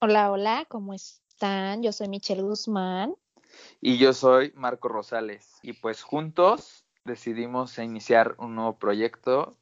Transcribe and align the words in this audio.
Hola, 0.00 0.30
hola, 0.30 0.64
¿cómo 0.68 0.94
están? 0.94 1.82
Yo 1.82 1.90
soy 1.90 2.06
Michelle 2.06 2.42
Guzmán. 2.42 3.16
Y 3.80 3.98
yo 3.98 4.12
soy 4.12 4.52
Marco 4.54 4.86
Rosales. 4.86 5.58
Y 5.60 5.72
pues 5.72 6.04
juntos 6.04 6.84
decidimos 7.04 7.76
iniciar 7.78 8.36
un 8.38 8.54
nuevo 8.54 8.78
proyecto 8.78 9.56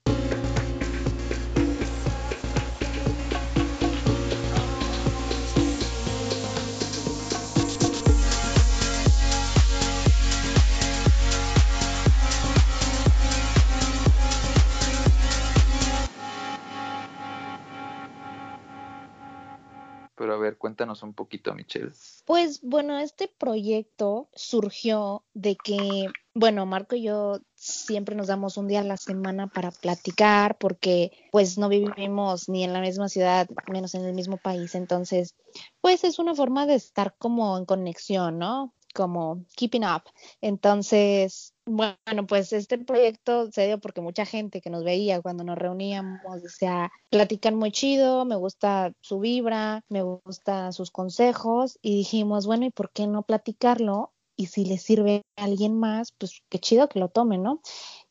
Pero 20.17 20.35
a 20.35 20.39
ver, 20.39 20.57
cuéntanos 20.57 21.03
un 21.03 21.13
poquito, 21.13 21.55
Michelle. 21.55 21.93
Pues 22.25 22.61
bueno, 22.63 22.99
este 22.99 23.29
proyecto 23.29 24.29
surgió 24.35 25.25
de 25.35 25.57
que, 25.57 26.07
bueno, 26.33 26.65
Marco 26.65 26.97
y 26.97 27.03
yo 27.03 27.41
siempre 27.55 28.15
nos 28.15 28.29
damos 28.29 28.57
un 28.57 28.67
día 28.67 28.81
a 28.81 28.85
la 28.85 28.97
semana 28.97 29.47
para 29.47 29.71
platicar 29.71 30.57
porque 30.59 31.13
pues 31.33 31.59
no 31.59 31.69
vivimos 31.69 32.49
ni 32.49 32.65
en 32.65 32.73
la 32.73 32.81
misma 32.81 33.09
ciudad, 33.09 33.49
menos 33.69 33.95
en 33.95 34.05
el 34.07 34.15
mismo 34.15 34.39
país. 34.39 34.75
Entonces, 34.75 35.35
pues 35.83 36.03
es 36.05 36.19
una 36.19 36.35
forma 36.35 36.67
de 36.67 36.77
estar 36.77 37.15
como 37.19 37.59
en 37.59 37.67
conexión, 37.67 38.39
¿no? 38.39 38.73
Como 38.95 39.45
keeping 39.55 39.85
up. 39.85 40.05
Entonces, 40.41 41.53
bueno, 41.67 42.27
pues 42.29 42.53
este 42.53 42.79
proyecto 42.79 43.51
se 43.51 43.67
dio 43.67 43.79
porque 43.81 44.01
mucha 44.01 44.25
gente 44.25 44.61
que 44.61 44.71
nos 44.71 44.85
veía 44.85 45.21
cuando 45.21 45.43
nos 45.43 45.59
reuníamos 45.59 46.43
decía, 46.43 46.93
platican 47.11 47.57
muy 47.57 47.73
chido, 47.73 48.25
me 48.25 48.37
gusta 48.37 48.93
su 49.01 49.19
vibra, 49.19 49.83
me 49.89 50.03
gustan 50.03 50.73
sus 50.73 50.93
consejos 50.93 51.79
y 51.83 51.97
dijimos, 51.97 52.47
bueno, 52.47 52.67
¿y 52.67 52.71
por 52.71 52.93
qué 52.93 53.09
no 53.09 53.25
platicarlo? 53.25 54.13
Y 54.37 54.47
si 54.47 54.65
le 54.65 54.79
sirve 54.79 55.23
a 55.37 55.45
alguien 55.45 55.79
más, 55.79 56.13
pues 56.13 56.43
qué 56.49 56.61
chido 56.61 56.89
que 56.89 57.01
lo 57.01 57.09
tome, 57.09 57.37
¿no? 57.37 57.61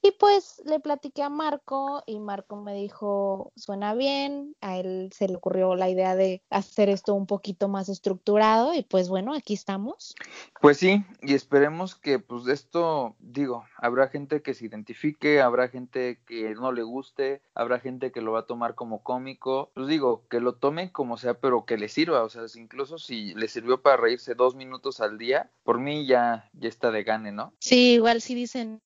Y 0.06 0.12
pues 0.20 0.62
le 0.66 0.80
platiqué 0.80 1.24
a 1.24 1.30
Marco 1.30 2.04
y 2.06 2.20
Marco 2.20 2.58
me 2.58 2.76
dijo, 2.76 3.52
suena 3.56 3.96
bien, 3.96 4.56
a 4.62 4.78
él 4.78 5.10
se 5.12 5.28
le 5.28 5.36
ocurrió 5.36 5.74
la 5.74 5.90
idea 5.90 6.16
de 6.16 6.44
hacer 6.52 6.90
esto 6.90 7.16
un 7.16 7.26
poquito 7.26 7.70
más 7.70 7.90
estructurado 7.90 8.76
y 8.76 8.84
pues 8.84 9.10
bueno, 9.10 9.34
aquí 9.34 9.56
estamos. 9.56 10.14
Pues 10.62 10.78
sí, 10.78 11.04
y 11.24 11.34
esperemos 11.34 11.96
que 11.96 12.20
pues 12.20 12.46
esto, 12.46 13.16
digo, 13.18 13.66
habrá 13.78 14.08
gente 14.10 14.44
que 14.44 14.54
se 14.54 14.68
identifique, 14.68 15.42
habrá 15.42 15.70
gente 15.70 16.20
que 16.28 16.54
no 16.54 16.72
le 16.72 16.84
guste, 16.84 17.42
habrá 17.56 17.80
gente 17.80 18.12
que 18.12 18.22
lo 18.22 18.34
va 18.34 18.42
a 18.42 18.46
tomar 18.46 18.76
como 18.76 19.02
cómico, 19.02 19.72
pues 19.74 19.88
digo, 19.88 20.28
que 20.30 20.40
lo 20.40 20.54
tome 20.54 20.92
como 20.92 21.18
sea, 21.18 21.40
pero 21.40 21.66
que 21.66 21.80
le 21.80 21.90
sirva, 21.90 22.22
o 22.22 22.30
sea, 22.30 22.44
incluso 22.58 23.00
si 23.00 23.34
le 23.34 23.48
sirvió 23.48 23.82
para 23.82 23.98
reírse 23.98 24.36
dos 24.36 24.54
minutos 24.54 25.02
al 25.02 25.18
día, 25.18 25.50
por 25.64 25.80
mí 25.80 26.06
ya, 26.06 26.48
ya 26.54 26.70
está 26.70 26.92
de 26.92 27.04
gane, 27.04 27.32
¿no? 27.32 27.54
Sí, 27.58 27.94
igual 27.94 28.22
si 28.22 28.36
dicen 28.36 28.84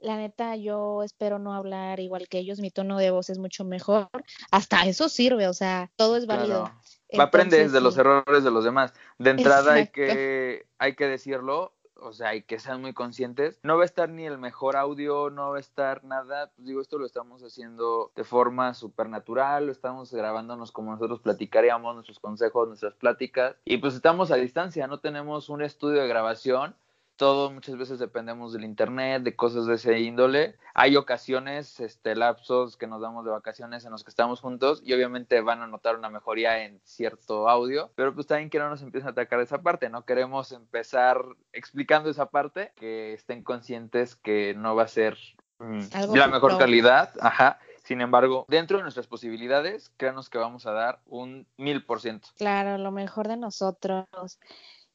la 0.00 0.16
neta, 0.16 0.56
yo 0.56 1.02
espero 1.02 1.38
no 1.38 1.54
hablar 1.54 2.00
igual 2.00 2.28
que 2.28 2.38
ellos, 2.38 2.60
mi 2.60 2.70
tono 2.70 2.98
de 2.98 3.10
voz 3.10 3.30
es 3.30 3.38
mucho 3.38 3.64
mejor. 3.64 4.08
Hasta 4.50 4.84
eso 4.84 5.08
sirve, 5.08 5.48
o 5.48 5.54
sea, 5.54 5.90
todo 5.96 6.16
es 6.16 6.26
válido. 6.26 6.70
Claro. 7.10 7.22
Aprendes 7.24 7.72
de 7.72 7.80
los 7.80 7.96
errores 7.96 8.44
de 8.44 8.50
los 8.50 8.64
demás. 8.64 8.92
De 9.18 9.30
entrada 9.30 9.74
hay 9.74 9.88
que, 9.88 10.66
hay 10.78 10.94
que 10.94 11.06
decirlo, 11.06 11.72
o 12.00 12.12
sea, 12.12 12.28
hay 12.28 12.42
que 12.42 12.58
ser 12.58 12.78
muy 12.78 12.92
conscientes. 12.92 13.58
No 13.62 13.76
va 13.76 13.82
a 13.82 13.86
estar 13.86 14.08
ni 14.08 14.26
el 14.26 14.38
mejor 14.38 14.76
audio, 14.76 15.30
no 15.30 15.50
va 15.50 15.56
a 15.56 15.60
estar 15.60 16.04
nada. 16.04 16.50
Pues 16.54 16.66
digo, 16.66 16.80
esto 16.80 16.98
lo 16.98 17.06
estamos 17.06 17.42
haciendo 17.42 18.12
de 18.14 18.24
forma 18.24 18.74
súper 18.74 19.08
natural, 19.08 19.66
lo 19.66 19.72
estamos 19.72 20.12
grabándonos 20.12 20.70
como 20.70 20.92
nosotros 20.92 21.20
platicaríamos, 21.20 21.94
nuestros 21.94 22.20
consejos, 22.20 22.68
nuestras 22.68 22.94
pláticas. 22.94 23.56
Y 23.64 23.78
pues 23.78 23.94
estamos 23.94 24.30
a 24.30 24.36
distancia, 24.36 24.86
no 24.86 25.00
tenemos 25.00 25.48
un 25.48 25.62
estudio 25.62 26.02
de 26.02 26.08
grabación 26.08 26.76
todo 27.18 27.50
muchas 27.50 27.76
veces 27.76 27.98
dependemos 27.98 28.52
del 28.52 28.64
internet, 28.64 29.24
de 29.24 29.34
cosas 29.36 29.66
de 29.66 29.74
ese 29.74 29.98
índole. 29.98 30.54
Hay 30.72 30.96
ocasiones, 30.96 31.80
este, 31.80 32.14
lapsos 32.14 32.76
que 32.76 32.86
nos 32.86 33.02
damos 33.02 33.24
de 33.24 33.32
vacaciones 33.32 33.84
en 33.84 33.90
los 33.90 34.04
que 34.04 34.10
estamos 34.10 34.40
juntos 34.40 34.80
y 34.84 34.94
obviamente 34.94 35.40
van 35.40 35.60
a 35.60 35.66
notar 35.66 35.96
una 35.96 36.08
mejoría 36.08 36.64
en 36.64 36.80
cierto 36.84 37.48
audio, 37.48 37.90
pero 37.96 38.14
pues 38.14 38.28
también 38.28 38.50
que 38.50 38.60
no 38.60 38.70
nos 38.70 38.82
empiecen 38.82 39.08
a 39.08 39.10
atacar 39.10 39.40
esa 39.40 39.60
parte, 39.62 39.90
no 39.90 40.04
queremos 40.04 40.52
empezar 40.52 41.20
explicando 41.52 42.08
esa 42.08 42.26
parte, 42.26 42.72
que 42.76 43.14
estén 43.14 43.42
conscientes 43.42 44.14
que 44.14 44.54
no 44.54 44.76
va 44.76 44.84
a 44.84 44.88
ser 44.88 45.18
mm, 45.58 46.12
de 46.12 46.18
la 46.18 46.28
mejor 46.28 46.56
calidad, 46.56 47.12
ajá. 47.20 47.58
Sin 47.82 48.00
embargo, 48.02 48.44
dentro 48.48 48.76
de 48.76 48.82
nuestras 48.82 49.06
posibilidades, 49.06 49.90
créanos 49.96 50.28
que 50.28 50.36
vamos 50.36 50.66
a 50.66 50.72
dar 50.72 51.00
un 51.06 51.46
mil 51.56 51.84
por 51.84 52.00
ciento. 52.02 52.28
Claro, 52.36 52.76
lo 52.76 52.92
mejor 52.92 53.28
de 53.28 53.38
nosotros. 53.38 54.06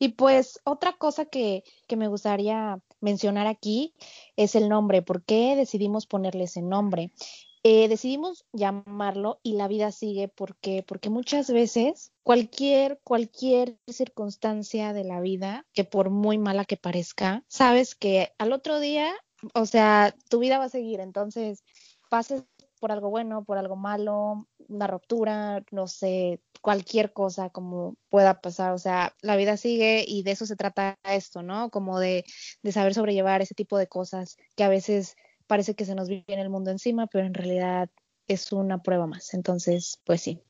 Y 0.03 0.09
pues 0.09 0.59
otra 0.65 0.97
cosa 0.97 1.23
que, 1.23 1.63
que, 1.87 1.95
me 1.95 2.09
gustaría 2.09 2.81
mencionar 2.99 3.47
aquí 3.47 3.93
es 4.35 4.53
el 4.55 4.67
nombre. 4.67 5.01
¿Por 5.01 5.23
qué 5.23 5.55
decidimos 5.55 6.07
ponerle 6.07 6.43
ese 6.43 6.61
nombre? 6.61 7.13
Eh, 7.63 7.87
decidimos 7.87 8.45
llamarlo 8.51 9.39
y 9.43 9.53
la 9.53 9.69
vida 9.69 9.93
sigue 9.93 10.27
porque 10.27 10.83
porque 10.85 11.09
muchas 11.09 11.49
veces 11.49 12.11
cualquier 12.21 12.99
cualquier 13.05 13.77
circunstancia 13.87 14.91
de 14.91 15.05
la 15.05 15.21
vida 15.21 15.65
que 15.71 15.85
por 15.85 16.09
muy 16.09 16.37
mala 16.37 16.65
que 16.65 16.75
parezca 16.75 17.45
sabes 17.47 17.95
que 17.95 18.33
al 18.37 18.51
otro 18.51 18.81
día 18.81 19.13
o 19.53 19.65
sea 19.65 20.13
tu 20.29 20.39
vida 20.39 20.57
va 20.57 20.65
a 20.65 20.69
seguir 20.69 20.99
entonces 20.99 21.63
pases 22.09 22.43
por 22.81 22.91
algo 22.91 23.09
bueno 23.09 23.45
por 23.45 23.57
algo 23.57 23.77
malo 23.77 24.45
una 24.67 24.87
ruptura 24.87 25.63
no 25.71 25.87
sé 25.87 26.41
cualquier 26.63 27.11
cosa 27.11 27.49
como 27.49 27.97
pueda 28.09 28.39
pasar, 28.39 28.71
o 28.71 28.77
sea, 28.77 29.13
la 29.21 29.35
vida 29.35 29.57
sigue 29.57 30.05
y 30.07 30.23
de 30.23 30.31
eso 30.31 30.45
se 30.45 30.55
trata 30.55 30.97
esto, 31.03 31.43
¿no? 31.43 31.69
Como 31.69 31.99
de, 31.99 32.23
de 32.63 32.71
saber 32.71 32.93
sobrellevar 32.93 33.41
ese 33.41 33.53
tipo 33.53 33.77
de 33.77 33.87
cosas 33.87 34.37
que 34.55 34.63
a 34.63 34.69
veces 34.69 35.17
parece 35.45 35.75
que 35.75 35.83
se 35.83 35.93
nos 35.93 36.07
viene 36.07 36.41
el 36.41 36.49
mundo 36.49 36.71
encima, 36.71 37.07
pero 37.07 37.25
en 37.25 37.33
realidad 37.33 37.89
es 38.29 38.49
una 38.53 38.81
prueba 38.81 39.07
más. 39.07 39.33
Entonces, 39.33 39.99
pues 40.05 40.21
sí. 40.21 40.41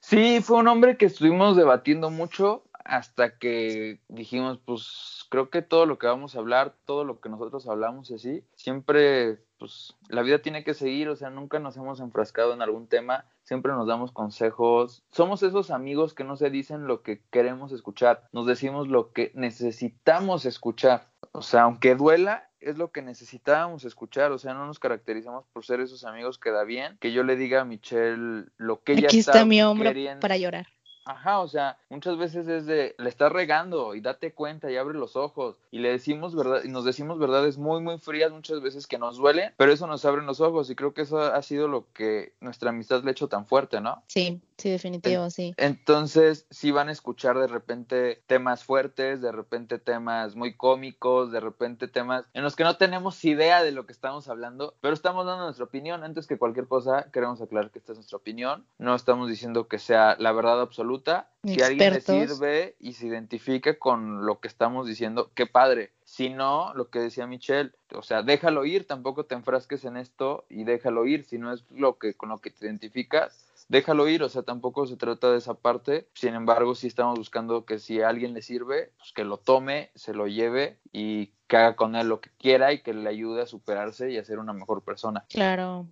Sí, 0.00 0.42
fue 0.42 0.58
un 0.58 0.68
hombre 0.68 0.98
que 0.98 1.06
estuvimos 1.06 1.56
debatiendo 1.56 2.10
mucho 2.10 2.64
hasta 2.84 3.38
que 3.38 4.00
dijimos, 4.08 4.58
pues 4.64 5.26
creo 5.30 5.50
que 5.50 5.62
todo 5.62 5.86
lo 5.86 5.98
que 5.98 6.06
vamos 6.06 6.34
a 6.34 6.38
hablar, 6.38 6.74
todo 6.84 7.04
lo 7.04 7.20
que 7.20 7.28
nosotros 7.28 7.66
hablamos 7.68 8.10
así, 8.10 8.44
siempre, 8.54 9.38
pues 9.58 9.94
la 10.08 10.22
vida 10.22 10.40
tiene 10.40 10.64
que 10.64 10.74
seguir, 10.74 11.08
o 11.08 11.16
sea, 11.16 11.30
nunca 11.30 11.58
nos 11.58 11.76
hemos 11.76 12.00
enfrascado 12.00 12.52
en 12.52 12.62
algún 12.62 12.88
tema, 12.88 13.26
siempre 13.42 13.72
nos 13.72 13.86
damos 13.86 14.12
consejos, 14.12 15.04
somos 15.10 15.42
esos 15.42 15.70
amigos 15.70 16.14
que 16.14 16.24
no 16.24 16.36
se 16.36 16.50
dicen 16.50 16.86
lo 16.86 17.02
que 17.02 17.22
queremos 17.30 17.72
escuchar, 17.72 18.28
nos 18.32 18.46
decimos 18.46 18.88
lo 18.88 19.12
que 19.12 19.32
necesitamos 19.34 20.46
escuchar, 20.46 21.08
o 21.32 21.42
sea, 21.42 21.62
aunque 21.62 21.94
duela, 21.94 22.50
es 22.60 22.76
lo 22.76 22.92
que 22.92 23.02
necesitábamos 23.02 23.84
escuchar, 23.84 24.32
o 24.32 24.38
sea, 24.38 24.54
no 24.54 24.66
nos 24.66 24.78
caracterizamos 24.78 25.46
por 25.52 25.64
ser 25.64 25.80
esos 25.80 26.04
amigos 26.04 26.38
que 26.38 26.50
da 26.50 26.64
bien, 26.64 26.98
que 27.00 27.12
yo 27.12 27.22
le 27.22 27.36
diga 27.36 27.62
a 27.62 27.64
Michelle 27.64 28.46
lo 28.56 28.82
que 28.82 28.92
ella 28.92 29.08
Aquí 29.08 29.20
está, 29.20 29.32
está 29.32 29.44
mi 29.46 29.62
hombro 29.62 29.88
queriendo. 29.88 30.20
para 30.20 30.36
llorar. 30.36 30.66
Ajá, 31.10 31.40
o 31.40 31.48
sea, 31.48 31.76
muchas 31.88 32.16
veces 32.16 32.46
es 32.46 32.66
de, 32.66 32.94
le 32.96 33.08
estás 33.08 33.32
regando 33.32 33.96
y 33.96 34.00
date 34.00 34.32
cuenta 34.32 34.70
y 34.70 34.76
abre 34.76 34.96
los 34.96 35.16
ojos 35.16 35.56
y 35.72 35.80
le 35.80 35.90
decimos 35.90 36.36
verdad, 36.36 36.62
y 36.64 36.68
nos 36.68 36.84
decimos 36.84 37.18
verdades 37.18 37.58
muy, 37.58 37.80
muy 37.80 37.98
frías 37.98 38.30
muchas 38.30 38.60
veces 38.62 38.86
que 38.86 38.96
nos 38.96 39.16
duelen, 39.16 39.52
pero 39.56 39.72
eso 39.72 39.88
nos 39.88 40.04
abre 40.04 40.22
los 40.22 40.40
ojos 40.40 40.70
y 40.70 40.76
creo 40.76 40.94
que 40.94 41.02
eso 41.02 41.20
ha 41.20 41.42
sido 41.42 41.66
lo 41.66 41.86
que 41.92 42.32
nuestra 42.40 42.70
amistad 42.70 43.02
le 43.02 43.10
ha 43.10 43.12
hecho 43.12 43.26
tan 43.26 43.44
fuerte, 43.46 43.80
¿no? 43.80 44.04
Sí, 44.06 44.40
sí, 44.56 44.70
definitivo, 44.70 45.30
sí. 45.30 45.52
Entonces, 45.56 46.46
sí 46.50 46.70
van 46.70 46.88
a 46.88 46.92
escuchar 46.92 47.36
de 47.38 47.48
repente 47.48 48.22
temas 48.28 48.62
fuertes, 48.62 49.20
de 49.20 49.32
repente 49.32 49.80
temas 49.80 50.36
muy 50.36 50.54
cómicos, 50.54 51.32
de 51.32 51.40
repente 51.40 51.88
temas 51.88 52.24
en 52.34 52.44
los 52.44 52.54
que 52.54 52.62
no 52.62 52.76
tenemos 52.76 53.24
idea 53.24 53.64
de 53.64 53.72
lo 53.72 53.84
que 53.84 53.92
estamos 53.92 54.28
hablando, 54.28 54.74
pero 54.80 54.94
estamos 54.94 55.26
dando 55.26 55.44
nuestra 55.44 55.64
opinión. 55.64 56.04
Antes 56.04 56.28
que 56.28 56.38
cualquier 56.38 56.68
cosa, 56.68 57.10
queremos 57.12 57.40
aclarar 57.40 57.72
que 57.72 57.80
esta 57.80 57.92
es 57.92 57.98
nuestra 57.98 58.18
opinión. 58.18 58.64
No 58.78 58.94
estamos 58.94 59.28
diciendo 59.28 59.66
que 59.66 59.80
sea 59.80 60.16
la 60.20 60.30
verdad 60.30 60.60
absoluta. 60.60 60.99
Si 61.44 61.62
alguien 61.62 61.94
le 61.94 62.00
sirve 62.00 62.76
y 62.78 62.92
se 62.92 63.06
identifica 63.06 63.78
con 63.78 64.26
lo 64.26 64.40
que 64.40 64.48
estamos 64.48 64.86
diciendo, 64.86 65.30
qué 65.34 65.46
padre. 65.46 65.92
Si 66.04 66.28
no, 66.28 66.74
lo 66.74 66.90
que 66.90 66.98
decía 66.98 67.26
Michelle, 67.26 67.72
o 67.94 68.02
sea, 68.02 68.22
déjalo 68.22 68.64
ir, 68.66 68.86
tampoco 68.86 69.24
te 69.24 69.34
enfrasques 69.34 69.84
en 69.84 69.96
esto 69.96 70.44
y 70.48 70.64
déjalo 70.64 71.06
ir. 71.06 71.24
Si 71.24 71.38
no 71.38 71.52
es 71.52 71.64
lo 71.70 71.98
que 71.98 72.14
con 72.14 72.28
lo 72.28 72.38
que 72.38 72.50
te 72.50 72.66
identificas, 72.66 73.46
déjalo 73.68 74.08
ir, 74.08 74.22
o 74.22 74.28
sea, 74.28 74.42
tampoco 74.42 74.86
se 74.86 74.96
trata 74.96 75.30
de 75.30 75.38
esa 75.38 75.54
parte. 75.54 76.08
Sin 76.14 76.34
embargo, 76.34 76.74
sí 76.74 76.88
estamos 76.88 77.18
buscando 77.18 77.64
que 77.64 77.78
si 77.78 78.02
a 78.02 78.08
alguien 78.08 78.34
le 78.34 78.42
sirve, 78.42 78.92
pues 78.98 79.12
que 79.12 79.24
lo 79.24 79.38
tome, 79.38 79.90
se 79.94 80.12
lo 80.12 80.26
lleve 80.26 80.78
y 80.92 81.32
que 81.46 81.56
haga 81.56 81.76
con 81.76 81.96
él 81.96 82.08
lo 82.08 82.20
que 82.20 82.30
quiera 82.38 82.72
y 82.72 82.82
que 82.82 82.92
le 82.92 83.08
ayude 83.08 83.42
a 83.42 83.46
superarse 83.46 84.10
y 84.10 84.18
a 84.18 84.24
ser 84.24 84.38
una 84.38 84.52
mejor 84.52 84.82
persona. 84.82 85.24
Claro 85.28 85.86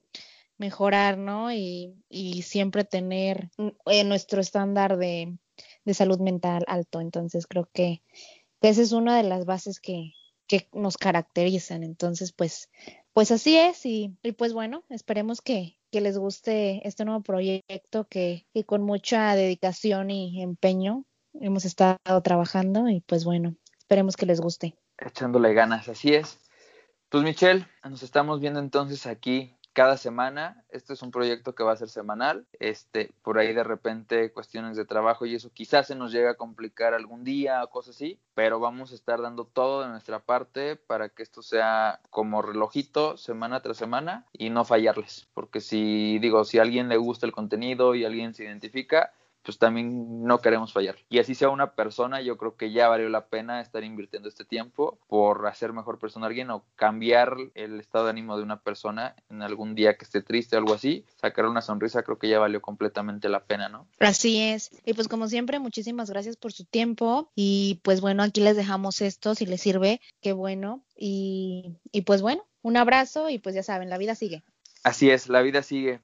mejorar, 0.58 1.18
¿no? 1.18 1.52
Y, 1.52 1.94
y 2.08 2.42
siempre 2.42 2.84
tener 2.84 3.50
eh, 3.86 4.04
nuestro 4.04 4.40
estándar 4.40 4.96
de, 4.96 5.38
de, 5.84 5.94
salud 5.94 6.18
mental 6.20 6.64
alto. 6.66 7.00
Entonces 7.00 7.46
creo 7.46 7.68
que, 7.72 8.02
esa 8.60 8.82
es 8.82 8.92
una 8.92 9.16
de 9.16 9.22
las 9.22 9.44
bases 9.44 9.80
que, 9.80 10.14
que 10.46 10.68
nos 10.72 10.96
caracterizan. 10.96 11.84
Entonces, 11.84 12.32
pues, 12.32 12.68
pues 13.12 13.30
así 13.30 13.56
es. 13.56 13.86
Y, 13.86 14.16
y 14.22 14.32
pues 14.32 14.52
bueno, 14.52 14.84
esperemos 14.88 15.40
que, 15.40 15.78
que 15.90 16.00
les 16.00 16.18
guste 16.18 16.86
este 16.86 17.04
nuevo 17.04 17.22
proyecto 17.22 18.06
que, 18.08 18.46
que 18.52 18.64
con 18.64 18.82
mucha 18.82 19.34
dedicación 19.34 20.10
y 20.10 20.42
empeño 20.42 21.04
hemos 21.40 21.64
estado 21.64 21.98
trabajando 22.22 22.88
y 22.88 23.00
pues 23.00 23.24
bueno, 23.24 23.56
esperemos 23.78 24.16
que 24.16 24.26
les 24.26 24.40
guste. 24.40 24.76
Echándole 24.98 25.54
ganas, 25.54 25.88
así 25.88 26.14
es. 26.14 26.40
Pues 27.08 27.24
Michelle, 27.24 27.66
nos 27.88 28.02
estamos 28.02 28.40
viendo 28.40 28.60
entonces 28.60 29.06
aquí 29.06 29.57
cada 29.78 29.96
semana. 29.96 30.64
Este 30.70 30.92
es 30.92 31.02
un 31.02 31.12
proyecto 31.12 31.54
que 31.54 31.62
va 31.62 31.70
a 31.70 31.76
ser 31.76 31.88
semanal. 31.88 32.44
Este, 32.58 33.12
por 33.22 33.38
ahí 33.38 33.54
de 33.54 33.62
repente 33.62 34.32
cuestiones 34.32 34.76
de 34.76 34.84
trabajo 34.84 35.24
y 35.24 35.36
eso 35.36 35.52
quizás 35.54 35.86
se 35.86 35.94
nos 35.94 36.10
llegue 36.10 36.26
a 36.26 36.34
complicar 36.34 36.94
algún 36.94 37.22
día 37.22 37.62
o 37.62 37.70
cosas 37.70 37.94
así, 37.94 38.18
pero 38.34 38.58
vamos 38.58 38.90
a 38.90 38.96
estar 38.96 39.22
dando 39.22 39.44
todo 39.44 39.82
de 39.82 39.88
nuestra 39.88 40.18
parte 40.18 40.74
para 40.74 41.10
que 41.10 41.22
esto 41.22 41.42
sea 41.42 42.00
como 42.10 42.42
relojito 42.42 43.16
semana 43.16 43.60
tras 43.60 43.76
semana 43.76 44.26
y 44.32 44.50
no 44.50 44.64
fallarles, 44.64 45.28
porque 45.32 45.60
si 45.60 46.18
digo, 46.18 46.44
si 46.44 46.58
a 46.58 46.62
alguien 46.62 46.88
le 46.88 46.96
gusta 46.96 47.24
el 47.24 47.32
contenido 47.32 47.94
y 47.94 48.04
alguien 48.04 48.34
se 48.34 48.42
identifica, 48.42 49.12
pues 49.42 49.58
también 49.58 50.24
no 50.24 50.40
queremos 50.40 50.72
fallar. 50.72 50.96
Y 51.08 51.18
así 51.18 51.34
sea 51.34 51.48
una 51.48 51.72
persona, 51.72 52.20
yo 52.20 52.36
creo 52.36 52.56
que 52.56 52.72
ya 52.72 52.88
valió 52.88 53.08
la 53.08 53.26
pena 53.26 53.60
estar 53.60 53.84
invirtiendo 53.84 54.28
este 54.28 54.44
tiempo 54.44 54.98
por 55.08 55.46
hacer 55.46 55.72
mejor 55.72 55.98
persona 55.98 56.26
a 56.26 56.28
alguien 56.28 56.50
o 56.50 56.64
cambiar 56.76 57.36
el 57.54 57.80
estado 57.80 58.04
de 58.04 58.10
ánimo 58.10 58.36
de 58.36 58.42
una 58.42 58.60
persona 58.60 59.14
en 59.30 59.42
algún 59.42 59.74
día 59.74 59.96
que 59.96 60.04
esté 60.04 60.22
triste 60.22 60.56
o 60.56 60.58
algo 60.58 60.74
así, 60.74 61.04
sacar 61.20 61.46
una 61.46 61.62
sonrisa, 61.62 62.02
creo 62.02 62.18
que 62.18 62.28
ya 62.28 62.38
valió 62.38 62.60
completamente 62.60 63.28
la 63.28 63.44
pena, 63.44 63.68
¿no? 63.68 63.86
Así 64.00 64.40
es. 64.40 64.70
Y 64.84 64.94
pues 64.94 65.08
como 65.08 65.28
siempre, 65.28 65.58
muchísimas 65.58 66.10
gracias 66.10 66.36
por 66.36 66.52
su 66.52 66.64
tiempo 66.64 67.30
y 67.34 67.80
pues 67.82 68.00
bueno, 68.00 68.22
aquí 68.22 68.40
les 68.40 68.56
dejamos 68.56 69.00
esto, 69.00 69.34
si 69.34 69.46
les 69.46 69.60
sirve, 69.60 70.00
qué 70.20 70.32
bueno. 70.32 70.84
Y, 70.96 71.76
y 71.92 72.02
pues 72.02 72.22
bueno, 72.22 72.44
un 72.62 72.76
abrazo 72.76 73.30
y 73.30 73.38
pues 73.38 73.54
ya 73.54 73.62
saben, 73.62 73.88
la 73.88 73.98
vida 73.98 74.14
sigue. 74.14 74.42
Así 74.84 75.10
es, 75.10 75.28
la 75.28 75.42
vida 75.42 75.62
sigue. 75.62 76.00